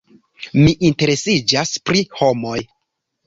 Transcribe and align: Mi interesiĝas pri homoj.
Mi 0.61 0.71
interesiĝas 0.89 1.73
pri 1.89 2.03
homoj. 2.21 2.57